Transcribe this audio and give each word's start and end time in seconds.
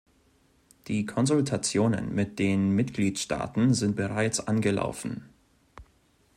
Die 0.87 1.05
Konsultationen 1.05 2.15
mit 2.15 2.39
den 2.39 2.71
Mitgliedstaaten 2.71 3.75
sind 3.75 3.95
bereits 3.95 4.39
angelaufen. 4.39 5.29